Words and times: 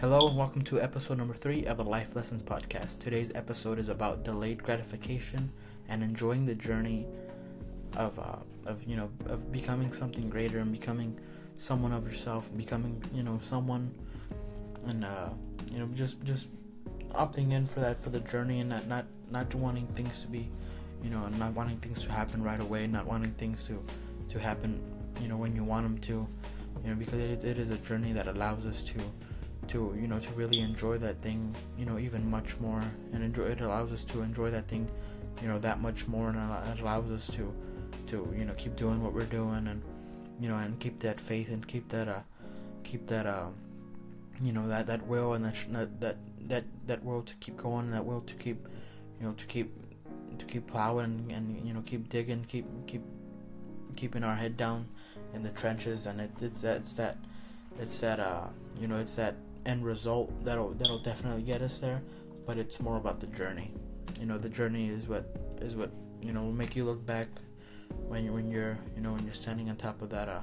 Hello 0.00 0.28
and 0.28 0.34
welcome 0.34 0.62
to 0.62 0.80
episode 0.80 1.18
number 1.18 1.34
three 1.34 1.66
of 1.66 1.76
the 1.76 1.84
Life 1.84 2.16
Lessons 2.16 2.42
Podcast. 2.42 3.00
Today's 3.00 3.30
episode 3.34 3.78
is 3.78 3.90
about 3.90 4.24
delayed 4.24 4.62
gratification 4.62 5.52
and 5.90 6.02
enjoying 6.02 6.46
the 6.46 6.54
journey 6.54 7.06
of, 7.98 8.18
uh, 8.18 8.36
of 8.64 8.82
you 8.84 8.96
know, 8.96 9.10
of 9.26 9.52
becoming 9.52 9.92
something 9.92 10.30
greater 10.30 10.60
and 10.60 10.72
becoming 10.72 11.20
someone 11.58 11.92
of 11.92 12.06
yourself, 12.06 12.48
becoming 12.56 13.04
you 13.12 13.22
know 13.22 13.36
someone, 13.42 13.94
and 14.86 15.04
uh, 15.04 15.28
you 15.70 15.78
know 15.78 15.86
just 15.88 16.24
just 16.24 16.48
opting 17.10 17.52
in 17.52 17.66
for 17.66 17.80
that 17.80 17.98
for 17.98 18.08
the 18.08 18.20
journey 18.20 18.60
and 18.60 18.70
not 18.70 18.86
not 18.86 19.04
not 19.30 19.54
wanting 19.54 19.86
things 19.88 20.22
to 20.22 20.28
be, 20.28 20.48
you 21.02 21.10
know, 21.10 21.28
not 21.28 21.52
wanting 21.52 21.76
things 21.76 22.02
to 22.04 22.10
happen 22.10 22.42
right 22.42 22.62
away, 22.62 22.86
not 22.86 23.04
wanting 23.04 23.32
things 23.32 23.64
to 23.64 23.84
to 24.30 24.38
happen, 24.38 24.80
you 25.20 25.28
know, 25.28 25.36
when 25.36 25.54
you 25.54 25.62
want 25.62 25.84
them 25.84 25.98
to, 25.98 26.26
you 26.82 26.88
know, 26.88 26.94
because 26.94 27.20
it, 27.20 27.44
it 27.44 27.58
is 27.58 27.68
a 27.68 27.76
journey 27.76 28.12
that 28.12 28.28
allows 28.28 28.64
us 28.64 28.82
to 28.82 28.98
to 29.70 29.96
you 30.00 30.06
know 30.06 30.18
to 30.18 30.30
really 30.32 30.60
enjoy 30.60 30.98
that 30.98 31.20
thing 31.22 31.54
you 31.78 31.86
know 31.86 31.98
even 31.98 32.28
much 32.28 32.58
more. 32.60 32.82
And 33.12 33.22
enjoy 33.22 33.44
it 33.44 33.60
allows 33.60 33.92
us 33.92 34.04
to 34.04 34.22
enjoy 34.22 34.50
that 34.50 34.68
thing 34.68 34.88
you 35.42 35.48
know 35.48 35.58
that 35.58 35.80
much 35.80 36.06
more 36.06 36.28
and 36.28 36.38
it 36.78 36.82
allows 36.82 37.10
us 37.10 37.28
to 37.28 37.52
to 38.08 38.32
you 38.36 38.44
know 38.44 38.54
keep 38.54 38.76
doing 38.76 39.02
what 39.02 39.12
we're 39.12 39.24
doing 39.24 39.66
and 39.66 39.82
you 40.40 40.48
know 40.48 40.56
and 40.56 40.78
keep 40.78 41.00
that 41.00 41.20
faith 41.20 41.48
and 41.48 41.66
keep 41.66 41.88
that 41.88 42.08
uh 42.08 42.20
keep 42.84 43.06
that 43.06 43.26
uh 43.26 43.46
you 44.42 44.52
know 44.52 44.68
that 44.68 44.86
that 44.86 45.06
will 45.06 45.32
and 45.34 45.44
that 45.44 46.00
that 46.00 46.16
that 46.48 46.64
that 46.86 47.04
will 47.04 47.22
to 47.22 47.34
keep 47.36 47.56
going 47.56 47.90
that 47.90 48.04
will 48.04 48.20
to 48.22 48.34
keep 48.34 48.66
you 49.18 49.26
know 49.26 49.32
to 49.32 49.46
keep 49.46 49.72
to 50.38 50.44
keep 50.44 50.66
plowing 50.66 51.32
and 51.34 51.66
you 51.66 51.72
know 51.72 51.82
keep 51.82 52.08
digging 52.08 52.44
keep 52.44 52.66
keep 52.86 53.02
keeping 53.96 54.24
our 54.24 54.34
head 54.34 54.56
down 54.56 54.86
in 55.34 55.42
the 55.42 55.50
trenches. 55.50 56.06
And 56.06 56.20
it, 56.20 56.30
it's 56.40 56.62
that 56.62 56.78
it's 56.78 56.92
that 56.94 57.16
it's 57.78 58.00
that 58.00 58.20
uh 58.20 58.46
you 58.78 58.86
know 58.86 58.98
it's 58.98 59.16
that 59.16 59.34
end 59.66 59.84
result 59.84 60.44
that'll 60.44 60.70
that'll 60.74 60.98
definitely 60.98 61.42
get 61.42 61.62
us 61.62 61.80
there 61.80 62.02
but 62.50 62.58
it's 62.58 62.80
more 62.80 62.96
about 62.96 63.20
the 63.20 63.28
journey. 63.28 63.72
You 64.18 64.26
know 64.26 64.36
the 64.36 64.48
journey 64.48 64.88
is 64.88 65.06
what 65.06 65.36
is 65.60 65.76
what 65.76 65.92
you 66.20 66.32
know 66.32 66.42
will 66.42 66.52
make 66.52 66.74
you 66.74 66.84
look 66.84 67.06
back 67.06 67.28
when 68.08 68.24
you 68.24 68.32
when 68.32 68.50
you're 68.50 68.76
you 68.96 69.02
know 69.02 69.12
when 69.12 69.24
you're 69.24 69.34
standing 69.34 69.70
on 69.70 69.76
top 69.76 70.02
of 70.02 70.10
that 70.10 70.28
uh 70.28 70.40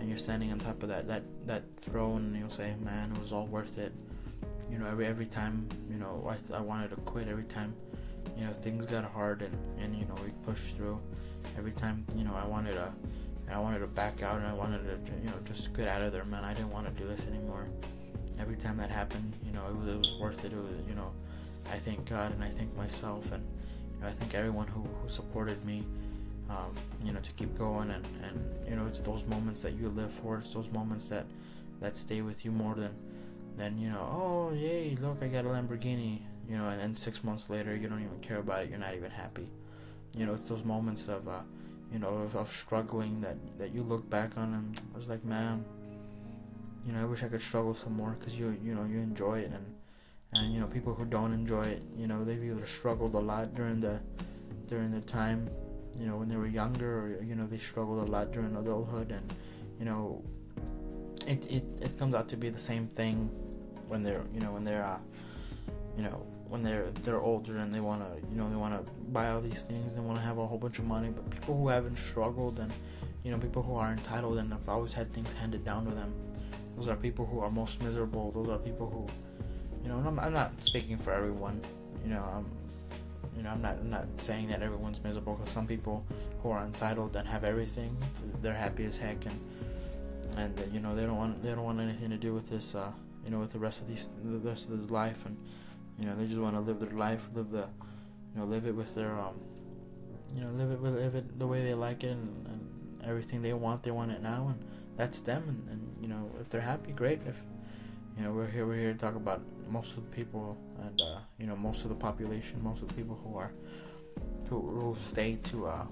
and 0.00 0.08
you're 0.08 0.18
standing 0.18 0.50
on 0.50 0.58
top 0.58 0.82
of 0.82 0.88
that 0.88 1.06
that 1.06 1.24
that 1.46 1.64
throne 1.76 2.24
and 2.24 2.38
you'll 2.38 2.48
say 2.48 2.74
man 2.80 3.12
it 3.12 3.20
was 3.20 3.34
all 3.34 3.46
worth 3.46 3.76
it. 3.76 3.92
You 4.70 4.78
know 4.78 4.86
every 4.86 5.06
every 5.06 5.26
time 5.26 5.68
you 5.90 5.98
know 5.98 6.26
I, 6.26 6.56
I 6.56 6.60
wanted 6.60 6.88
to 6.90 6.96
quit 6.96 7.28
every 7.28 7.44
time 7.44 7.74
you 8.36 8.46
know 8.46 8.52
things 8.52 8.86
got 8.86 9.04
hard 9.04 9.42
and 9.42 9.54
and 9.78 9.94
you 9.94 10.06
know 10.06 10.14
we 10.24 10.30
pushed 10.46 10.76
through. 10.76 11.00
Every 11.58 11.72
time 11.72 12.04
you 12.16 12.24
know 12.24 12.34
I 12.34 12.46
wanted 12.46 12.74
to 12.74 12.92
I 13.52 13.58
wanted 13.58 13.80
to 13.80 13.88
back 13.88 14.22
out 14.22 14.38
and 14.38 14.46
I 14.46 14.54
wanted 14.54 14.84
to 14.84 15.12
you 15.20 15.26
know 15.26 15.36
just 15.44 15.74
get 15.74 15.86
out 15.86 16.02
of 16.02 16.12
there 16.12 16.24
man. 16.24 16.44
I 16.44 16.54
didn't 16.54 16.70
want 16.70 16.86
to 16.86 17.02
do 17.02 17.06
this 17.06 17.26
anymore 17.26 17.68
every 18.38 18.56
time 18.56 18.76
that 18.78 18.90
happened, 18.90 19.32
you 19.44 19.52
know, 19.52 19.62
it 19.68 19.76
was, 19.76 19.88
it 19.88 19.98
was 19.98 20.14
worth 20.20 20.44
it. 20.44 20.52
It 20.52 20.56
was, 20.56 20.70
you 20.88 20.94
know, 20.94 21.12
I 21.72 21.76
thank 21.76 22.08
God 22.08 22.32
and 22.32 22.42
I 22.42 22.50
thank 22.50 22.74
myself 22.76 23.30
and 23.32 23.44
you 23.94 24.02
know, 24.02 24.08
I 24.08 24.12
thank 24.12 24.34
everyone 24.34 24.66
who, 24.68 24.82
who 24.82 25.08
supported 25.08 25.64
me, 25.64 25.84
um, 26.50 26.74
you 27.04 27.12
know, 27.12 27.20
to 27.20 27.32
keep 27.32 27.56
going 27.58 27.90
and, 27.90 28.06
and 28.22 28.68
you 28.68 28.76
know, 28.76 28.86
it's 28.86 29.00
those 29.00 29.26
moments 29.26 29.62
that 29.62 29.72
you 29.74 29.88
live 29.88 30.12
for. 30.12 30.38
It's 30.38 30.52
those 30.52 30.70
moments 30.70 31.08
that 31.08 31.26
that 31.80 31.94
stay 31.94 32.22
with 32.22 32.44
you 32.44 32.52
more 32.52 32.74
than 32.74 32.94
than 33.56 33.78
you 33.78 33.90
know. 33.90 34.08
Oh, 34.12 34.54
yay! 34.54 34.96
Look, 35.00 35.18
I 35.22 35.28
got 35.28 35.44
a 35.44 35.48
Lamborghini. 35.48 36.20
You 36.48 36.56
know, 36.56 36.68
and 36.68 36.80
then 36.80 36.94
six 36.94 37.24
months 37.24 37.50
later, 37.50 37.74
you 37.74 37.88
don't 37.88 38.04
even 38.04 38.20
care 38.20 38.38
about 38.38 38.62
it. 38.62 38.70
You're 38.70 38.78
not 38.78 38.94
even 38.94 39.10
happy. 39.10 39.48
You 40.16 40.26
know, 40.26 40.34
it's 40.34 40.48
those 40.48 40.62
moments 40.62 41.08
of, 41.08 41.26
uh, 41.26 41.40
you 41.92 41.98
know, 41.98 42.10
of, 42.10 42.36
of 42.36 42.52
struggling 42.52 43.20
that 43.22 43.36
that 43.58 43.74
you 43.74 43.82
look 43.82 44.08
back 44.08 44.38
on 44.38 44.54
and 44.54 44.80
I 44.94 44.96
was 44.96 45.08
like, 45.08 45.24
man 45.24 45.64
you 46.86 46.92
know, 46.92 47.02
I 47.02 47.04
wish 47.04 47.24
I 47.24 47.28
could 47.28 47.42
struggle 47.42 47.74
some 47.74 47.94
more 47.94 48.16
because 48.18 48.38
you 48.38 48.56
you 48.62 48.74
know 48.74 48.84
you 48.84 48.98
enjoy 48.98 49.40
it 49.40 49.50
and 49.52 49.66
and 50.32 50.52
you 50.52 50.60
know 50.60 50.66
people 50.66 50.94
who 50.94 51.04
don't 51.04 51.32
enjoy 51.32 51.64
it, 51.64 51.82
you 51.96 52.06
know, 52.06 52.24
they've 52.24 52.42
either 52.42 52.66
struggled 52.66 53.14
a 53.14 53.18
lot 53.18 53.54
during 53.54 53.80
the 53.80 54.00
during 54.68 54.90
the 54.92 55.00
time, 55.00 55.48
you 55.98 56.06
know, 56.06 56.16
when 56.16 56.28
they 56.28 56.36
were 56.36 56.46
younger, 56.46 57.00
or 57.00 57.22
you 57.22 57.34
know 57.34 57.46
they 57.46 57.58
struggled 57.58 58.06
a 58.06 58.10
lot 58.10 58.32
during 58.32 58.54
adulthood, 58.56 59.10
and 59.10 59.34
you 59.78 59.84
know, 59.84 60.22
it 61.26 61.46
it 61.50 61.64
it 61.80 61.98
comes 61.98 62.14
out 62.14 62.28
to 62.28 62.36
be 62.36 62.50
the 62.50 62.58
same 62.58 62.86
thing 62.88 63.30
when 63.88 64.02
they're 64.02 64.22
you 64.32 64.40
know 64.40 64.52
when 64.52 64.64
they're 64.64 64.84
uh, 64.84 64.98
you 65.96 66.02
know 66.02 66.26
when 66.48 66.62
they're 66.62 66.90
they're 67.02 67.20
older 67.20 67.58
and 67.58 67.74
they 67.74 67.80
want 67.80 68.02
to 68.02 68.28
you 68.28 68.36
know 68.36 68.48
they 68.48 68.56
want 68.56 68.74
to 68.74 68.92
buy 69.10 69.30
all 69.30 69.40
these 69.40 69.62
things 69.62 69.94
they 69.94 70.00
want 70.00 70.16
to 70.16 70.24
have 70.24 70.38
a 70.38 70.46
whole 70.46 70.58
bunch 70.58 70.78
of 70.78 70.84
money 70.84 71.08
but 71.08 71.28
people 71.30 71.56
who 71.56 71.68
haven't 71.68 71.96
struggled 71.98 72.58
and 72.60 72.70
you 73.24 73.32
know 73.32 73.38
people 73.38 73.62
who 73.62 73.74
are 73.74 73.90
entitled 73.90 74.38
and 74.38 74.52
have 74.52 74.68
always 74.68 74.92
had 74.92 75.10
things 75.10 75.32
handed 75.34 75.64
down 75.64 75.84
to 75.84 75.90
them 75.90 76.12
those 76.76 76.88
are 76.88 76.96
people 76.96 77.24
who 77.24 77.40
are 77.40 77.50
most 77.50 77.82
miserable. 77.82 78.30
Those 78.32 78.48
are 78.48 78.58
people 78.58 78.88
who, 78.90 79.06
you 79.82 79.88
know, 79.88 79.96
I'm, 80.06 80.18
I'm 80.20 80.32
not 80.32 80.62
speaking 80.62 80.98
for 80.98 81.12
everyone. 81.12 81.60
You 82.04 82.10
know, 82.10 82.22
I'm, 82.22 82.50
you 83.36 83.42
know, 83.42 83.50
I'm 83.50 83.62
not, 83.62 83.78
I'm 83.78 83.90
not 83.90 84.06
saying 84.18 84.48
that 84.48 84.62
everyone's 84.62 85.02
miserable 85.02 85.34
because 85.34 85.52
some 85.52 85.66
people 85.66 86.04
who 86.42 86.50
are 86.50 86.64
entitled 86.64 87.16
and 87.16 87.26
have 87.26 87.44
everything, 87.44 87.96
they're 88.42 88.54
happy 88.54 88.84
as 88.84 88.96
heck, 88.96 89.24
and 89.24 89.40
and 90.36 90.58
uh, 90.58 90.62
you 90.72 90.80
know 90.80 90.94
they 90.94 91.06
don't 91.06 91.16
want 91.16 91.42
they 91.42 91.50
don't 91.50 91.64
want 91.64 91.80
anything 91.80 92.10
to 92.10 92.16
do 92.16 92.34
with 92.34 92.48
this, 92.50 92.74
uh, 92.74 92.90
you 93.24 93.30
know, 93.30 93.40
with 93.40 93.50
the 93.50 93.58
rest 93.58 93.80
of 93.80 93.88
these 93.88 94.08
the 94.22 94.38
rest 94.38 94.68
of 94.68 94.78
this 94.78 94.90
life, 94.90 95.24
and 95.24 95.36
you 95.98 96.04
know 96.04 96.14
they 96.14 96.26
just 96.26 96.38
want 96.38 96.54
to 96.54 96.60
live 96.60 96.78
their 96.78 96.90
life, 96.90 97.26
live 97.34 97.50
the, 97.50 97.66
you 98.34 98.40
know, 98.40 98.44
live 98.44 98.66
it 98.66 98.74
with 98.74 98.94
their, 98.94 99.18
um, 99.18 99.34
you 100.34 100.42
know, 100.42 100.50
live 100.50 100.70
it 100.70 100.82
live 100.82 101.14
it 101.14 101.38
the 101.38 101.46
way 101.46 101.62
they 101.62 101.74
like 101.74 102.04
it, 102.04 102.12
and, 102.12 102.46
and 102.46 103.02
everything 103.04 103.40
they 103.40 103.54
want, 103.54 103.82
they 103.82 103.90
want 103.90 104.10
it 104.10 104.22
now, 104.22 104.48
and 104.48 104.64
that's 104.96 105.20
them 105.20 105.44
and, 105.48 105.68
and 105.70 106.02
you 106.02 106.08
know 106.08 106.30
if 106.40 106.48
they're 106.48 106.60
happy 106.60 106.92
great. 106.92 107.20
If 107.26 107.40
you 108.16 108.24
know 108.24 108.32
we're 108.32 108.46
here 108.46 108.66
we're 108.66 108.78
here 108.78 108.92
to 108.92 108.98
talk 108.98 109.14
about 109.14 109.42
most 109.68 109.96
of 109.96 110.04
the 110.08 110.16
people 110.16 110.56
and 110.80 111.00
uh, 111.00 111.18
you 111.38 111.46
know 111.46 111.56
most 111.56 111.82
of 111.84 111.90
the 111.90 111.96
population 111.96 112.62
most 112.62 112.82
of 112.82 112.88
the 112.88 112.94
people 112.94 113.18
who 113.22 113.36
are 113.36 113.52
who, 114.48 114.60
who 114.60 114.96
stay 115.00 115.36
to 115.50 115.66
uh, 115.66 115.84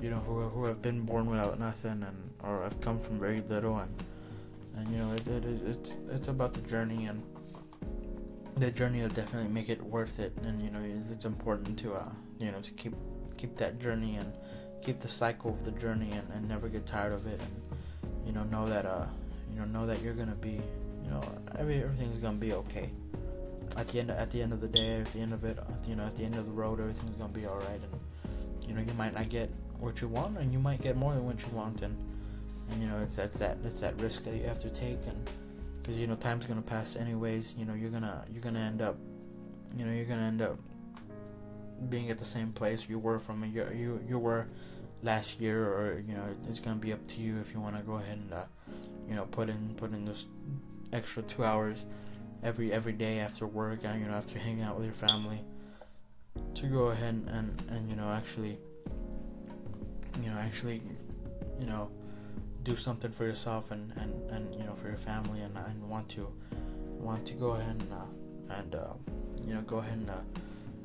you 0.00 0.10
know 0.10 0.18
who, 0.18 0.48
who 0.48 0.64
have 0.64 0.80
been 0.80 1.02
born 1.02 1.26
without 1.26 1.58
nothing 1.58 2.02
and 2.02 2.30
or 2.42 2.62
have 2.62 2.80
come 2.80 2.98
from 2.98 3.18
very 3.18 3.40
little. 3.42 3.76
And 3.78 4.04
and 4.76 4.88
you 4.90 4.98
know 4.98 5.12
it, 5.12 5.26
it, 5.26 5.44
it's 5.66 5.98
it's 6.10 6.28
about 6.28 6.54
the 6.54 6.62
journey 6.62 7.06
and 7.06 7.22
the 8.56 8.70
journey 8.70 9.02
will 9.02 9.08
definitely 9.08 9.50
make 9.50 9.68
it 9.68 9.82
worth 9.82 10.18
it. 10.18 10.32
And 10.42 10.60
you 10.62 10.70
know 10.70 10.80
it's 11.10 11.24
important 11.24 11.78
to 11.80 11.94
uh 11.94 12.08
you 12.38 12.52
know 12.52 12.60
to 12.60 12.70
keep 12.72 12.94
keep 13.36 13.56
that 13.56 13.78
journey 13.78 14.16
and 14.16 14.32
keep 14.82 15.00
the 15.00 15.08
cycle 15.08 15.50
of 15.50 15.64
the 15.64 15.72
journey 15.72 16.10
and, 16.12 16.26
and 16.32 16.48
never 16.48 16.68
get 16.68 16.86
tired 16.86 17.12
of 17.12 17.26
it. 17.26 17.40
And 17.40 17.69
you 18.26 18.32
know 18.32 18.44
know 18.44 18.68
that 18.68 18.86
uh 18.86 19.06
you 19.52 19.58
know 19.58 19.66
know 19.66 19.86
that 19.86 20.02
you're 20.02 20.14
gonna 20.14 20.34
be 20.34 20.60
you 21.04 21.10
know 21.10 21.22
every 21.58 21.82
everything's 21.82 22.22
gonna 22.22 22.38
be 22.38 22.52
okay. 22.52 22.90
At 23.76 23.88
the 23.88 24.00
end 24.00 24.10
at 24.10 24.30
the 24.30 24.42
end 24.42 24.52
of 24.52 24.60
the 24.60 24.68
day 24.68 25.00
at 25.00 25.12
the 25.12 25.20
end 25.20 25.32
of 25.32 25.44
it 25.44 25.58
you 25.86 25.96
know 25.96 26.04
at 26.04 26.16
the 26.16 26.24
end 26.24 26.34
of 26.34 26.46
the 26.46 26.52
road 26.52 26.80
everything's 26.80 27.16
gonna 27.16 27.32
be 27.32 27.46
all 27.46 27.58
right 27.58 27.80
and 27.80 28.00
you 28.66 28.74
know 28.74 28.80
you 28.80 28.94
might 28.94 29.14
not 29.14 29.28
get 29.28 29.50
what 29.80 30.00
you 30.00 30.08
want 30.08 30.36
and 30.38 30.52
you 30.52 30.58
might 30.58 30.80
get 30.82 30.96
more 30.96 31.14
than 31.14 31.24
what 31.24 31.40
you 31.42 31.48
want. 31.54 31.82
And 31.82 31.96
and 32.70 32.80
you 32.80 32.88
know 32.88 32.98
it's 33.02 33.16
that's 33.16 33.38
that 33.38 33.58
it's 33.64 33.80
that 33.80 34.00
risk 34.00 34.24
that 34.24 34.34
you 34.34 34.44
have 34.44 34.60
to 34.60 34.70
take. 34.70 34.98
And 35.06 35.30
because 35.82 35.98
you 35.98 36.06
know 36.06 36.16
time's 36.16 36.46
gonna 36.46 36.62
pass 36.62 36.96
anyways. 36.96 37.54
You 37.58 37.64
know 37.64 37.74
you're 37.74 37.90
gonna 37.90 38.24
you're 38.32 38.42
gonna 38.42 38.60
end 38.60 38.82
up 38.82 38.96
you 39.76 39.84
know 39.84 39.92
you're 39.92 40.04
gonna 40.04 40.22
end 40.22 40.42
up 40.42 40.58
being 41.88 42.10
at 42.10 42.18
the 42.18 42.24
same 42.24 42.52
place 42.52 42.88
you 42.88 42.98
were 42.98 43.18
from 43.18 43.42
year 43.44 43.72
you 43.72 44.00
you 44.06 44.18
were 44.18 44.46
last 45.02 45.40
year, 45.40 45.66
or 45.66 46.02
you 46.06 46.14
know, 46.14 46.24
it's 46.48 46.60
gonna 46.60 46.76
be 46.76 46.92
up 46.92 47.06
to 47.08 47.20
you 47.20 47.38
if 47.38 47.52
you 47.52 47.60
want 47.60 47.76
to 47.76 47.82
go 47.82 47.94
ahead 47.94 48.18
and 48.18 48.32
uh, 48.32 48.44
you 49.08 49.14
know 49.14 49.24
put 49.24 49.48
in 49.48 49.74
put 49.76 49.92
in 49.92 50.04
those 50.04 50.26
extra 50.92 51.22
two 51.22 51.44
hours 51.44 51.86
every 52.42 52.72
every 52.72 52.92
day 52.92 53.18
after 53.18 53.46
work, 53.46 53.80
and 53.84 53.94
uh, 53.94 53.96
you 53.98 54.06
know 54.06 54.14
after 54.14 54.38
hanging 54.38 54.62
out 54.62 54.76
with 54.76 54.84
your 54.84 54.94
family, 54.94 55.40
to 56.54 56.66
go 56.66 56.86
ahead 56.86 57.14
and 57.14 57.28
and, 57.28 57.64
and 57.70 57.90
you 57.90 57.96
know 57.96 58.08
actually 58.08 58.58
you 60.22 60.30
know 60.30 60.38
actually 60.38 60.82
you 61.58 61.66
know 61.66 61.90
do 62.62 62.76
something 62.76 63.10
for 63.10 63.24
yourself 63.24 63.70
and 63.70 63.92
and, 63.96 64.30
and 64.30 64.54
you 64.54 64.64
know 64.64 64.74
for 64.74 64.88
your 64.88 64.98
family 64.98 65.40
and, 65.40 65.56
and 65.56 65.88
want 65.88 66.08
to 66.08 66.28
want 66.98 67.24
to 67.26 67.34
go 67.34 67.50
ahead 67.50 67.70
and 67.70 67.92
uh, 67.92 68.54
and 68.58 68.74
uh, 68.74 68.92
you 69.46 69.54
know 69.54 69.62
go 69.62 69.78
ahead 69.78 69.98
and 69.98 70.10
uh, 70.10 70.20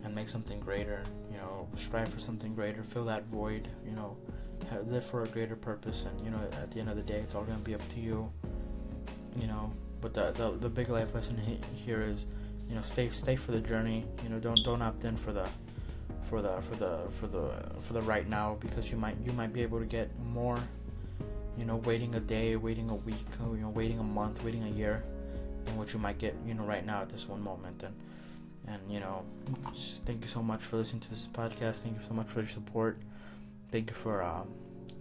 and 0.05 0.13
make 0.13 0.29
something 0.29 0.59
greater. 0.59 1.03
You 1.31 1.37
know, 1.37 1.67
strive 1.75 2.09
for 2.09 2.19
something 2.19 2.53
greater, 2.55 2.83
fill 2.83 3.05
that 3.05 3.25
void. 3.25 3.67
You 3.85 3.93
know, 3.93 4.15
live 4.85 5.05
for 5.05 5.23
a 5.23 5.27
greater 5.27 5.55
purpose, 5.55 6.05
and 6.05 6.23
you 6.23 6.31
know, 6.31 6.39
at 6.61 6.71
the 6.71 6.79
end 6.79 6.89
of 6.89 6.95
the 6.95 7.03
day, 7.03 7.19
it's 7.19 7.35
all 7.35 7.43
gonna 7.43 7.59
be 7.59 7.75
up 7.75 7.87
to 7.89 7.99
you. 7.99 8.31
You 9.35 9.47
know, 9.47 9.71
but 10.01 10.13
the 10.13 10.31
the, 10.31 10.51
the 10.51 10.69
big 10.69 10.89
life 10.89 11.13
lesson 11.13 11.37
here 11.85 12.01
is, 12.01 12.27
you 12.69 12.75
know, 12.75 12.81
stay 12.81 13.09
stay 13.09 13.35
for 13.35 13.51
the 13.51 13.59
journey. 13.59 14.05
You 14.23 14.29
know, 14.29 14.39
don't 14.39 14.63
don't 14.63 14.81
opt 14.81 15.03
in 15.03 15.17
for 15.17 15.33
the 15.33 15.47
for 16.29 16.41
the 16.41 16.61
for 16.61 16.75
the 16.75 16.99
for 17.19 17.27
the 17.27 17.79
for 17.79 17.93
the 17.93 18.01
right 18.03 18.27
now 18.29 18.57
because 18.59 18.91
you 18.91 18.97
might 18.97 19.15
you 19.25 19.31
might 19.33 19.53
be 19.53 19.61
able 19.61 19.79
to 19.79 19.85
get 19.85 20.09
more 20.19 20.57
you 21.57 21.65
know 21.65 21.77
waiting 21.77 22.15
a 22.15 22.19
day 22.19 22.55
waiting 22.55 22.89
a 22.89 22.95
week 22.95 23.27
you 23.39 23.57
know 23.57 23.69
waiting 23.69 23.99
a 23.99 24.03
month 24.03 24.43
waiting 24.43 24.63
a 24.63 24.69
year 24.69 25.03
than 25.65 25.77
what 25.77 25.93
you 25.93 25.99
might 25.99 26.17
get 26.17 26.35
you 26.45 26.55
know 26.55 26.63
right 26.63 26.83
now 26.83 27.01
at 27.01 27.09
this 27.09 27.29
one 27.29 27.41
moment 27.41 27.83
and 27.83 27.93
and 28.67 28.81
you 28.89 28.99
know, 28.99 29.25
just 29.73 30.05
thank 30.05 30.23
you 30.23 30.29
so 30.29 30.41
much 30.41 30.61
for 30.61 30.77
listening 30.77 31.01
to 31.01 31.09
this 31.09 31.27
podcast. 31.31 31.83
Thank 31.83 31.97
you 31.97 32.05
so 32.07 32.13
much 32.13 32.27
for 32.27 32.39
your 32.39 32.49
support. 32.49 32.97
Thank 33.71 33.89
you 33.89 33.95
for 33.95 34.23
um, 34.23 34.47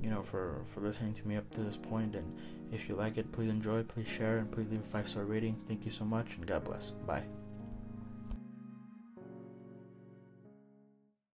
you 0.03 0.11
know 0.11 0.23
for 0.23 0.63
for 0.73 0.81
listening 0.81 1.15
to 1.15 1.29
me 1.29 1.37
up 1.37 1.49
to 1.51 1.61
this 1.61 1.77
point. 1.77 2.15
and 2.15 2.27
If 2.73 2.89
you 2.89 2.95
like 2.97 3.19
it, 3.19 3.31
please 3.33 3.51
enjoy, 3.51 3.83
please 3.85 4.09
share, 4.09 4.39
and 4.39 4.51
please 4.51 4.69
leave 4.69 4.81
a 4.81 4.91
five 4.95 5.09
star 5.09 5.25
rating. 5.25 5.57
Thank 5.69 5.85
you 5.85 5.93
so 5.93 6.05
much, 6.05 6.37
and 6.37 6.47
God 6.47 6.65
bless. 6.65 6.91
Bye. 6.91 7.44